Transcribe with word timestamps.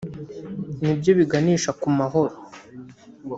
ni 0.81 0.93
byo 0.97 1.11
biganisha 1.19 1.71
ku 1.81 1.87
mahoro 1.97 2.35